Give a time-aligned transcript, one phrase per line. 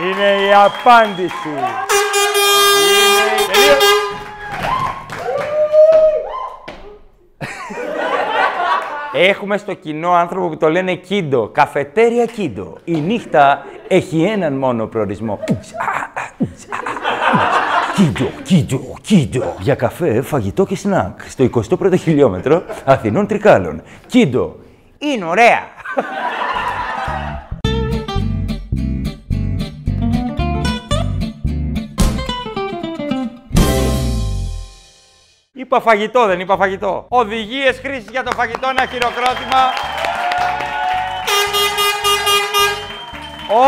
[0.00, 1.48] Είναι η απάντηση.
[1.48, 1.88] Είναι...
[9.12, 11.48] Έχουμε στο κοινό άνθρωπο που το λένε Κίντο.
[11.48, 12.76] Καφετέρια Κίντο.
[12.84, 15.38] Η νύχτα έχει έναν μόνο προορισμό.
[17.94, 19.54] Κίντο, κίντο, κίντο.
[19.58, 21.20] Για καφέ, φαγητό και σνακ.
[21.28, 23.82] Στο 21ο χιλιόμετρο Αθηνών Τρικάλων.
[24.06, 24.56] Κίντο.
[24.98, 25.62] Είναι ωραία.
[35.70, 37.06] Είπα φαγητό, δεν είπα φαγητό.
[37.08, 39.62] Οδηγίες χρήσης για το φαγητό, ένα χειροκρότημα.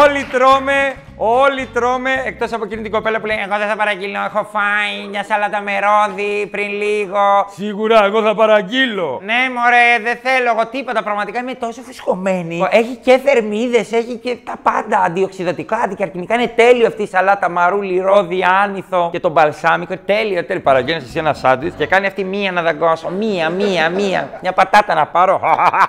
[0.03, 4.19] Όλοι τρώμε Όλοι τρώμε, εκτός από εκείνη την κοπέλα που λέει: Εγώ δεν θα παραγγείλω.
[4.27, 7.19] Έχω φάει μια σαλάτα με ρόδι πριν λίγο.
[7.55, 9.21] Σίγουρα, εγώ θα παραγγείλω.
[9.25, 11.03] Ναι, μωρέ, δεν θέλω εγώ τίποτα.
[11.03, 12.67] Πραγματικά είμαι τόσο φουσκωμένη.
[12.71, 14.99] Έχει και θερμίδες, έχει και τα πάντα.
[14.99, 16.35] Αντιοξυδοτικά, αντικαρκυνικά.
[16.35, 19.95] Είναι τέλειο αυτή η σαλάτα μαρούλι, ρόδι, άνηθο και το μπαλσάμικο.
[20.05, 20.63] Τέλειο, τέλειο.
[20.63, 23.11] Παραγγέλνεις εσύ ένα σάντιτ και κάνει αυτή μία να δαγκώσω.
[23.11, 24.39] Μία, μία, μία.
[24.43, 25.41] Μια πατάτα να πάρω.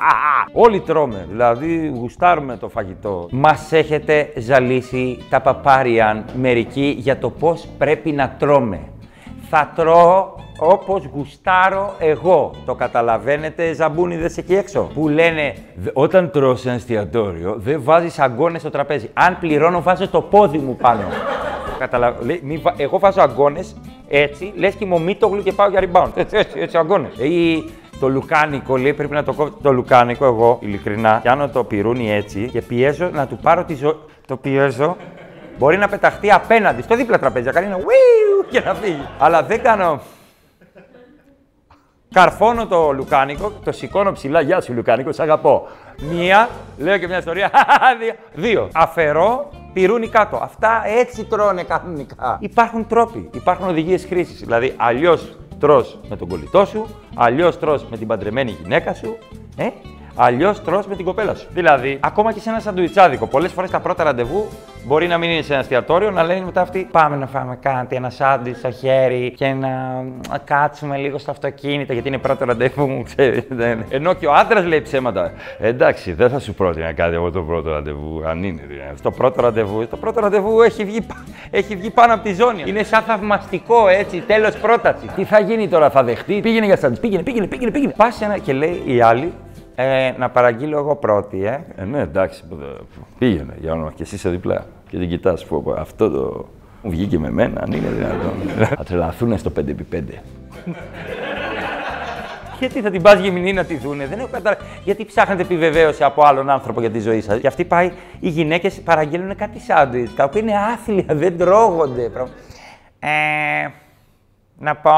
[0.63, 3.27] Όλοι τρώμε, δηλαδή γουστάρουμε το φαγητό.
[3.31, 8.79] Μας έχετε ζαλίσει τα παπάριαν μερικοί για το πώς πρέπει να τρώμε.
[9.49, 12.51] Θα τρώω όπως γουστάρω εγώ.
[12.65, 14.89] Το καταλαβαίνετε, ζαμπούνιδες εκεί έξω.
[14.93, 15.53] Που λένε,
[15.93, 19.09] όταν τρώω σε εστιατόριο, δεν βάζεις αγκώνες στο τραπέζι.
[19.13, 21.03] Αν πληρώνω, βάζω το πόδι μου πάνω.
[21.79, 22.15] Καταλα...
[22.77, 23.75] Εγώ βάζω αγκώνες
[24.07, 26.09] έτσι, λες και μομίτογλου και πάω για rebound.
[26.15, 27.17] Έτσι, έτσι, έτσι αγκώνες.
[27.17, 27.63] Ή
[27.99, 31.19] το λουκάνικο, λέει, πρέπει να το κόβω το λουκάνικο εγώ, ειλικρινά.
[31.21, 33.95] Πιάνω το πυρούνι έτσι και πιέζω να του πάρω τη ζωή.
[34.31, 34.97] Το πιέζω
[35.57, 37.77] Μπορεί να πεταχτεί απέναντι, στο δίπλα τραπέζι, να κάνει ένα
[38.49, 39.07] και να φύγει.
[39.19, 40.01] Αλλά δεν κάνω.
[42.13, 44.41] Καρφώνω το λουκάνικο, το σηκώνω ψηλά.
[44.41, 45.67] Γεια σου, Λουκάνικο, σ' αγαπώ.
[46.11, 47.51] Μία, λέω και μια ιστορία.
[47.99, 48.13] δύο.
[48.33, 48.69] δύο.
[48.73, 50.39] Αφαιρώ, πυρούνι κάτω.
[50.43, 52.37] Αυτά έτσι τρώνε κανονικά.
[52.39, 54.39] Υπάρχουν τρόποι, υπάρχουν οδηγίες χρήσης.
[54.39, 59.17] Δηλαδή, αλλιώς τρώ με τον κολλητό σου, αλλιώς τρώ με την παντρεμένη γυναίκα σου.
[59.57, 59.67] Ε,
[60.15, 61.47] Αλλιώς τρώ με την κοπέλα σου.
[61.53, 64.47] Δηλαδή, ακόμα και σε ένα σαντουιτσάδικο, πολλές φορές τα πρώτα ραντεβού
[64.85, 67.95] μπορεί να μην είναι σε ένα εστιατόριο, να λένε μετά αυτοί Πάμε να φάμε κάτι,
[67.95, 70.03] ένα σάντουιτς στο χέρι και να
[70.43, 73.43] κάτσουμε λίγο στο αυτοκίνητο, γιατί είναι πρώτο ραντεβού μου, ξέρεις.
[73.89, 75.31] Ενώ και ο άντρας λέει ψέματα.
[75.59, 78.61] Εντάξει, δεν θα σου πρότεινα κάτι εγώ το πρώτο ραντεβού, αν είναι.
[78.97, 81.05] Στο πρώτο ραντεβού, το πρώτο ραντεβού έχει βγει,
[81.51, 82.63] έχει βγει πάνω από τη ζώνη.
[82.65, 85.05] Είναι σαν θαυμαστικό έτσι, τέλος πρόταση.
[85.15, 87.71] Τι θα γίνει τώρα, θα δεχτεί; Πήγαινε για σάντουιτς, πήγαινε, πήγαινε, πήγαινε.
[87.71, 87.93] πήγαινε.
[87.97, 89.33] Πας ένα και λέει η άλλη,
[89.75, 91.65] ε, να παραγγείλω εγώ πρώτη, ε.
[91.75, 92.43] ε ναι, εντάξει,
[93.17, 94.65] πήγαινε για όνομα και εσύ είσαι διπλά.
[94.89, 96.45] Και την κοιτάς που αυτό το
[96.81, 98.33] μου βγήκε με μένα, αν είναι δυνατόν.
[98.77, 100.03] θα τρελαθούν στο 5x5.
[102.59, 104.63] Γιατί θα την πας γυμνή να τη δούνε, δεν έχω καταλάβει.
[104.83, 107.39] Γιατί ψάχνετε επιβεβαίωση από άλλον άνθρωπο για τη ζωή σας.
[107.39, 112.11] Και αυτή πάει, οι γυναίκες παραγγέλνουν κάτι σάντουιτς, τα οποία είναι άθλια, δεν τρώγονται.
[112.99, 113.09] Ε,
[114.57, 114.91] να πω.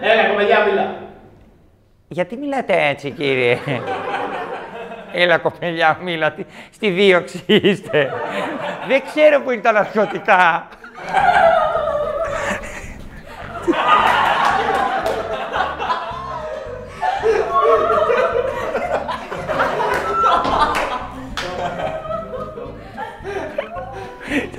[0.00, 1.03] Έλα, κομμενιά, μιλά.
[2.14, 3.58] Γιατί μιλάτε έτσι, κύριε;
[5.12, 6.34] Έλα, κοπελιά, μίλα.
[6.70, 8.12] Στη δίωξη είστε.
[8.88, 10.68] Δεν ξέρω που είναι τα ναρκωτικά.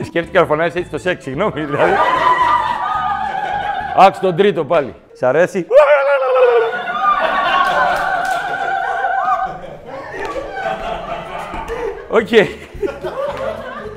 [0.05, 1.93] Σκέφτηκα να φωνάζεις έτσι το σεξ, συγγνώμη, δηλαδή.
[3.97, 4.95] Άξι τον τρίτο πάλι.
[5.13, 5.67] Σ' αρέσει.
[12.15, 12.27] Οκ.
[12.31, 12.45] Okay.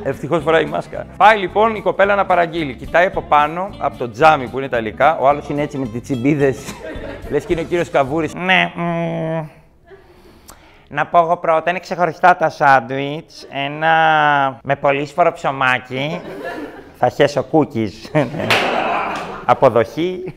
[0.02, 1.06] Ευτυχώς φοράει μάσκα.
[1.16, 2.74] Πάει λοιπόν η κοπέλα να παραγγείλει.
[2.74, 5.18] Κοιτάει από πάνω, από το τζάμι που είναι ιταλικά.
[5.18, 6.58] Ο άλλος είναι έτσι με τις τσιμπίδες.
[7.30, 8.34] Λες και είναι ο κύριος Καβούρης.
[8.34, 8.72] Ναι.
[10.88, 13.46] Να πω εγώ πρώτα, είναι ξεχωριστά τα σάντουιτς.
[13.50, 16.20] Ένα με πολύσφορο ψωμάκι.
[16.98, 17.92] Θα χέσω cookies.
[19.44, 20.34] Αποδοχή.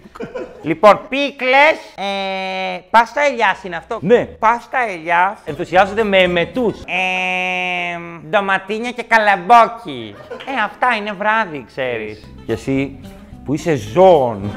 [0.62, 1.78] Λοιπόν, πίκλες.
[1.96, 3.98] Ε, πάστα ελιάς είναι αυτό.
[4.02, 4.26] Ναι.
[4.26, 5.40] Πάστα ελιάς.
[5.46, 6.74] Ενθουσιάζονται με εμετού.
[6.86, 7.98] Ε,
[8.30, 10.16] ντοματίνια και καλαμπόκι.
[10.30, 12.34] Ε, αυτά είναι βράδυ, ξέρεις.
[12.46, 13.00] Και εσύ
[13.46, 14.52] που είσαι ζώων,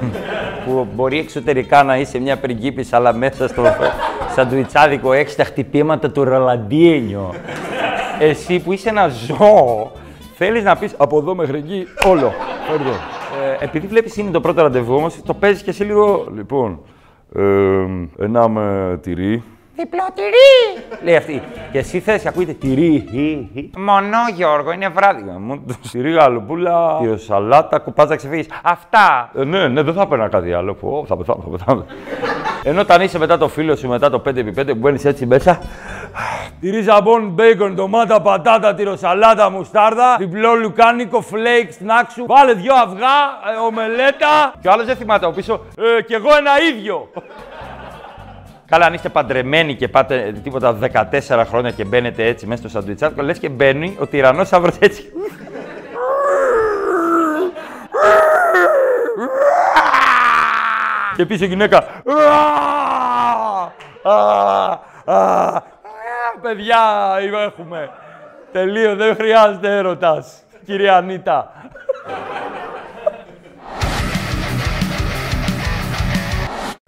[0.65, 3.63] που μπορεί εξωτερικά να είσαι μια πριγκίπισσα, αλλά μέσα στο
[4.35, 7.35] σαντουιτσάδικο έχεις τα χτυπήματα του Ρολαντίνιο.
[8.19, 9.93] Εσύ που είσαι ένα ζώο,
[10.37, 12.33] θέλεις να πεις από εδώ μέχρι εκεί όλο.
[13.61, 16.27] Ε, επειδή βλέπεις είναι το πρώτο ραντεβού όμως, το παίζεις και εσύ λίγο.
[16.35, 16.81] Λοιπόν,
[17.37, 17.43] ε,
[18.19, 19.43] ένα με τυρί.
[19.77, 20.85] Διπλό τυρί!
[21.05, 21.43] Λέει αυτή.
[21.73, 23.09] Και εσύ θες και ακούγεται τυρί.
[23.79, 25.25] Μονό Γιώργο, είναι βράδυ.
[25.91, 28.47] Τυρί, γαλοπούλα, σαλάτα, κουπάζα να ξεφύγεις.
[28.63, 29.31] Αυτά.
[29.35, 30.75] Ε, ναι, ναι, δεν θα έπαιρνα κάτι άλλο.
[30.75, 31.85] Πω, θα πεθάνω, θα πεθάνω.
[32.67, 35.59] Ενώ όταν είσαι μετά το φίλο σου, μετά το 5x5 που μπαίνεις έτσι μέσα.
[36.61, 42.25] Τυρί ζαμπόν, μπέικον, ντομάτα, πατάτα, τυροσαλάτα, μουστάρδα, διπλό λουκάνικο, φλέικ, σνάκ σου.
[42.29, 43.17] Βάλε δυο αυγά,
[43.55, 44.55] ε, ομελέτα.
[44.61, 45.61] Και ο άλλος δεν θυμάται από πίσω.
[45.99, 47.11] Ε, κι εγώ ένα ίδιο.
[48.67, 50.79] Καλά, αν είστε παντρεμένοι και πάτε τίποτα
[51.21, 55.13] 14 χρόνια και μπαίνετε έτσι μέσα στο σαντουιτσάτικο, λες και μπαίνει ο τυρανόσαυρος έτσι.
[61.17, 61.85] Και πίσω η γυναίκα.
[66.43, 66.81] Παιδιά,
[67.39, 67.91] έχουμε.
[68.53, 71.53] Τελείω, δεν χρειάζεται έρωτας, κυρία Ανίτα.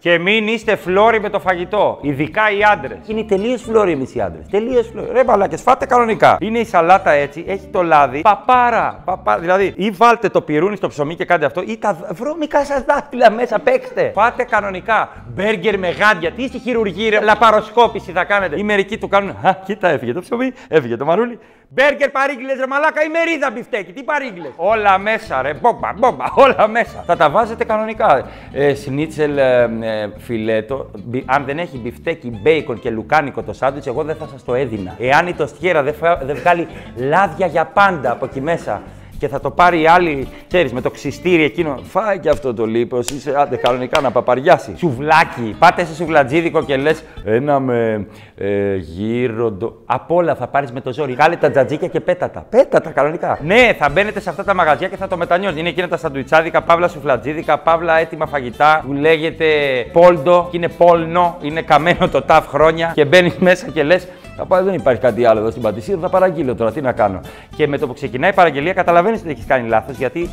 [0.07, 1.99] Και μην είστε φλόροι με το φαγητό.
[2.01, 2.99] Ειδικά οι άντρες.
[3.07, 4.47] Είναι τελείως φλόροι εμείς οι άντρες.
[4.51, 5.09] Τελείως φλόροι.
[5.13, 6.37] Ρε μπαλάκε, φάτε κανονικά.
[6.41, 8.21] Είναι η σαλάτα έτσι, έχει το λάδι.
[8.21, 9.03] Παπάρα.
[9.05, 9.41] Παπάρα.
[9.41, 13.31] Δηλαδή, ή βάλτε το πυρούνι στο ψωμί και κάντε αυτό, ή τα βρώμικα σας δάχτυλα
[13.31, 14.11] μέσα παίξτε.
[14.15, 15.09] Φάτε κανονικά.
[15.27, 16.31] Μπέργκερ με γάντια.
[16.31, 18.59] Τι στη χειρουργία, λαπαροσκόπηση θα κάνετε.
[18.59, 19.31] Οι μερικοί του κάνουν.
[19.31, 21.39] Α, κοίτα, έφυγε το ψωμί, έφυγε το μαρούλι.
[21.69, 23.93] Μπέργκερ παρήγγειλε ρε μαλάκα ή μερίδα μπιφτέκι.
[23.93, 24.49] Τι παρήγγειλε.
[24.57, 25.55] Όλα μέσα ρε.
[25.55, 26.25] Μπόμπα, μπόμπα.
[26.35, 27.05] Όλα μέσα.
[27.07, 28.27] Θα τα βάζετε κανονικά.
[28.53, 30.91] Ε, σνίτσελ ε, ε, φιλέτο.
[31.25, 34.95] αν δεν έχει μπιφτέκι, μπέικον και λουκάνικο το σάντουιτς, εγώ δεν θα σας το έδινα.
[34.99, 36.67] Εάν η τοστιέρα δεν, δεν βγάλει
[36.97, 38.83] λάδια για πάντα από εκεί μέσα
[39.19, 41.79] και θα το πάρει η άλλη, ξέρεις, με το ξυστήρι εκείνο.
[41.83, 43.09] Φάει και αυτό το λίπος.
[43.11, 44.75] Είσαι άντε κανονικά να παπαριάσει.
[44.77, 45.57] Σουβλάκι.
[45.59, 49.77] Πάτε σε σουβλατζίδικο και λες ένα με ε, γύροντο.
[49.87, 51.15] Απ' όλα θα πάρεις με το ζόρι.
[51.15, 52.47] Κάλε τα τζατζίκια και πέτατα.
[52.51, 53.39] Πέτατα κανονικά.
[53.43, 55.59] Ναι, θα μπαίνετε σε αυτά τα μαγαζιά και θα το μετανιώσει.
[55.59, 59.47] Είναι εκείνα τα σαντουιτσάδικα, παύλα σουφλατζίδικα, παύλα έτοιμα φαγητά που λέγεται
[59.93, 64.45] πόλντο και είναι πόλνο, είναι καμένο το ταφ χρόνια και μπαίνεις μέσα και λες θα
[64.45, 67.21] πάω, δεν υπάρχει κάτι άλλο εδώ στην Πατησία, θα παραγγείλω τώρα, τι να κάνω.
[67.57, 70.31] Και με το που ξεκινάει η παραγγελία, καταλαβαίνεις ότι έχεις κάνει λάθος, γιατί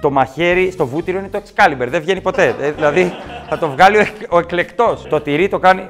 [0.00, 2.54] το μαχαίρι στο βούτυρο είναι το Excalibur, δεν βγαίνει ποτέ.
[2.60, 3.12] Ε, δηλαδή
[3.48, 5.02] θα το βγάλει ο, ο εκλεκτός.
[5.08, 5.88] Το τυρί το κάνει.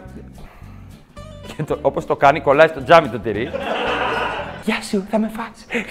[1.56, 3.50] Και όπως το κάνει, κολλάει στο τζάμι το τυρί.
[4.64, 5.84] Γεια σου, θα με φας.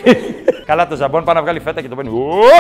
[0.66, 2.12] Καλά, το ζαμπόν πάει να βγάλει φέτα και το παίρνει.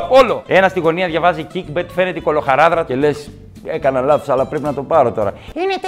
[0.10, 0.44] όλο.
[0.48, 3.30] Ένα στη γωνία διαβάζει kickbet, φαίνεται η κολοχαράδρα και λες:
[3.65, 5.33] Έκανα λάθος, αλλά πρέπει να το πάρω τώρα.
[5.54, 5.88] Είναι 4,40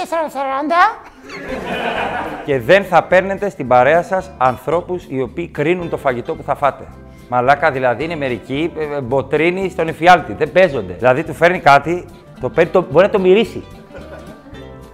[2.46, 6.54] και δεν θα παίρνετε στην παρέα σας ανθρώπους οι οποίοι κρίνουν το φαγητό που θα
[6.54, 6.84] φάτε.
[7.28, 10.32] Μαλάκα δηλαδή είναι μερικοί ε, ε, μποτρίνοι στον εφιάλτη.
[10.32, 10.92] Δεν παίζονται.
[10.92, 12.04] Δηλαδή του φέρνει κάτι,
[12.40, 13.64] το παίρνει, το, μπορεί να το μυρίσει.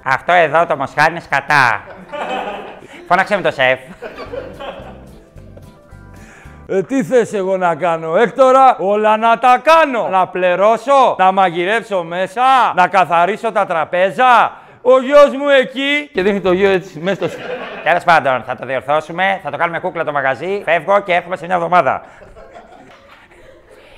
[0.04, 1.82] Αυτό εδώ το μοσχάρι είναι σκατά.
[3.08, 3.78] Φώναξε με το σεφ.
[6.66, 10.08] Ε, τι θες εγώ να κάνω, Έκτορα, όλα να τα κάνω.
[10.08, 12.42] Να πληρώσω, να μαγειρέψω μέσα,
[12.74, 14.52] να καθαρίσω τα τραπέζα,
[14.82, 16.10] ο γιος μου εκεί.
[16.12, 17.38] Και δείχνει το γιο έτσι μέσα στο.
[17.84, 20.62] Τέλος πάντων, θα το διορθώσουμε, θα το κάνουμε κούκλα το μαγαζί.
[20.64, 22.02] Φεύγω και έρχομαι σε μια εβδομάδα.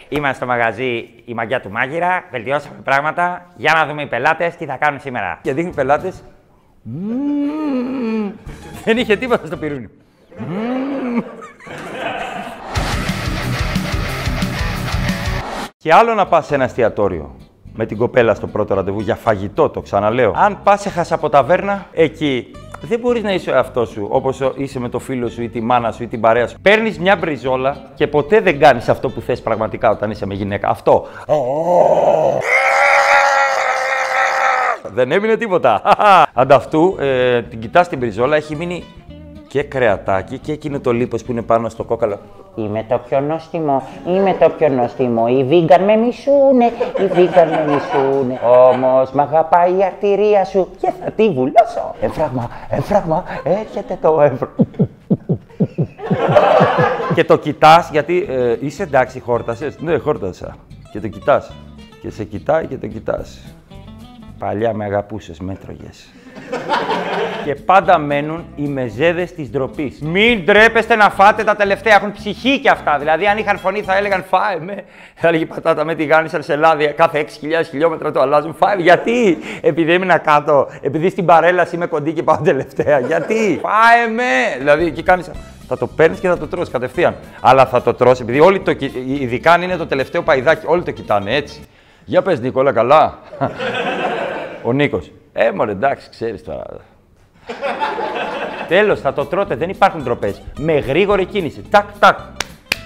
[0.08, 3.46] Είμαστε στο μαγαζί η μαγιά του μάγειρα, βελτιώσαμε πράγματα.
[3.56, 5.38] Για να δούμε οι πελάτες τι θα κάνουν σήμερα.
[5.42, 6.22] Και δείχνει πελάτες.
[8.84, 9.88] Δεν είχε τίποτα στο πυρούνι.
[15.76, 17.36] Και άλλο να πας σε ένα εστιατόριο
[17.76, 20.32] με την κοπέλα στο πρώτο ραντεβού για φαγητό, το ξαναλέω.
[20.36, 22.50] Αν πας σε από ταβέρνα, εκεί
[22.80, 25.60] δεν μπορείς να είσαι ο εαυτό σου όπως είσαι με το φίλο σου ή τη
[25.60, 26.56] μάνα σου ή την παρέα σου.
[26.62, 30.68] Παίρνεις μια μπριζόλα και ποτέ δεν κάνεις αυτό που θες πραγματικά όταν είσαι με γυναίκα.
[30.68, 31.06] Αυτό.
[34.94, 35.82] δεν έμεινε τίποτα.
[36.34, 38.84] Ανταυτού, ε, την κοιτάς την μπριζόλα, έχει μείνει
[39.48, 42.18] και κρεατάκι και εκείνο το λίπος που είναι πάνω στο κόκαλο.
[42.54, 45.26] Είμαι το πιο νόστιμο, είμαι το πιο νόστιμο.
[45.28, 46.64] Οι βίγκαν με μισούνε,
[46.98, 48.40] οι βίγκαν με μισούνε.
[48.44, 51.94] Όμως μ' αγαπάει η αρτηρία σου και θα τη βουλώσω.
[52.00, 54.66] Έμφραγμα, έμφραγμα, έρχεται το έμφραγμα.
[57.14, 59.80] και το κοιτάς γιατί ε, είσαι εντάξει, χόρτασες.
[59.80, 60.56] Ναι, χόρτασα.
[60.92, 61.52] Και το κοιτάς.
[62.00, 63.54] Και σε κοιτάει και το κοιτάς.
[64.38, 66.13] Παλιά με αγαπούσες, μέτρωγες
[67.44, 70.00] και πάντα μένουν οι μεζέδες της ντροπής.
[70.00, 71.94] Μην ντρέπεστε να φάτε τα τελευταία.
[71.94, 72.98] Έχουν ψυχή κι αυτά.
[72.98, 74.84] Δηλαδή, αν είχαν φωνή, θα έλεγαν Φάε με.
[75.14, 78.54] Θα έλεγε πατάτα με τη γάνη λάδι κάθε 6.000 χιλιόμετρα το αλλάζουν.
[78.54, 78.76] Φάε.
[78.76, 82.98] Γιατί, επειδή έμεινα κάτω, επειδή στην παρέλαση είμαι κοντή και πάω τελευταία.
[82.98, 84.58] Γιατί, φάε με.
[84.58, 85.30] Δηλαδή, εκεί κάνεις.
[85.68, 87.16] Θα το παίρνεις και θα το τρώσει κατευθείαν.
[87.40, 88.76] Αλλά θα το τρώσει, επειδή όλοι το.
[89.20, 91.64] Ειδικά αν είναι το τελευταίο παϊδάκι, όλοι το κοιτάνε έτσι.
[92.04, 93.18] Για πες, Νίκολα, καλά.
[94.62, 95.10] Ο Νίκος.
[95.36, 96.64] Ε, μωρέ, εντάξει, ξέρεις τώρα.
[98.68, 100.42] Τέλος, θα το τρώτε, δεν υπάρχουν ντροπές.
[100.58, 101.62] Με γρήγορη κίνηση.
[101.70, 102.18] Τάκ, τάκ.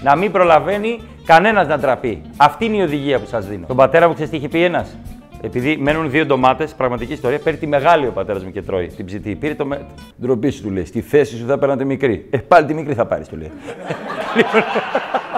[0.03, 2.23] Να μην προλαβαίνει κανένας να ντραπεί.
[2.37, 3.67] Αυτή είναι η οδηγία που σας δίνω.
[3.67, 4.97] Τον πατέρα μου ξέρεις τι είχε πει ένας;
[5.41, 9.05] Επειδή μένουν δύο ντομάτες, πραγματική ιστορία, παίρνει τη μεγάλη ο πατέρας μου και τρώει την
[9.05, 9.35] ψητή.
[9.35, 9.87] Πήρε το με...
[10.21, 10.85] ντροπή σου, του λέει.
[10.85, 12.27] Στη θέση σου θα παίρνατε μικρή.
[12.31, 13.51] Ε, πάλι τη μικρή θα πάρεις, του λέει.